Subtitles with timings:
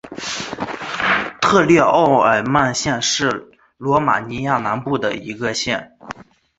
[1.41, 5.95] 特列奥尔曼县是罗马尼亚南部的一个县。